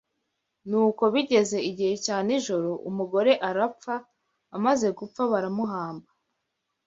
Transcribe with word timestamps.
Nuko 0.69 1.03
bigeze 1.13 1.57
igihe 1.69 1.93
cya 2.05 2.17
nijoro 2.27 2.69
umugore 2.89 3.31
arapfa 3.49 3.95
amaze 4.57 4.87
gupfa 4.97 5.21
baramuhamba 5.31 6.09